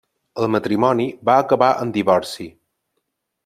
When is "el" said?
0.43-0.47